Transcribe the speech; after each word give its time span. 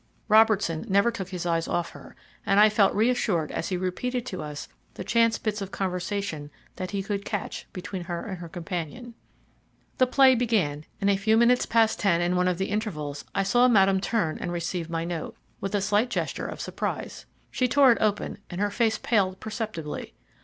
Robertson 0.27 0.83
never 0.89 1.11
took 1.11 1.29
his 1.29 1.45
eyes 1.45 1.67
off 1.67 1.91
her, 1.91 2.15
and 2.43 2.59
I 2.59 2.69
felt 2.69 2.95
reassured 2.95 3.51
as 3.51 3.69
he 3.69 3.77
repeated 3.77 4.25
to 4.25 4.41
us 4.41 4.67
the 4.95 5.03
chance 5.03 5.37
bits 5.37 5.61
of 5.61 5.69
conversation 5.69 6.49
that 6.77 6.89
he 6.89 7.03
could 7.03 7.23
catch 7.23 7.67
between 7.71 8.05
her 8.05 8.25
and 8.25 8.39
her 8.39 8.49
companion. 8.49 9.13
The 9.99 10.07
play 10.07 10.33
began, 10.33 10.85
and 10.99 11.07
a 11.11 11.17
few 11.17 11.37
minutes 11.37 11.67
past 11.67 11.99
ten, 11.99 12.19
in 12.19 12.35
one 12.35 12.47
of 12.47 12.57
the 12.57 12.71
intervals, 12.71 13.25
I 13.35 13.43
saw 13.43 13.67
Madame 13.67 14.01
turn 14.01 14.39
and 14.39 14.51
receive 14.51 14.89
my 14.89 15.05
note, 15.05 15.37
with 15.59 15.75
a 15.75 15.81
slight 15.81 16.09
gesture 16.09 16.47
of 16.47 16.61
surprise. 16.61 17.27
She 17.51 17.67
tore 17.67 17.91
it 17.91 17.99
open 18.01 18.39
and 18.49 18.59
her 18.59 18.71
face 18.71 18.97
paled 18.97 19.39
perceptibly. 19.39 20.15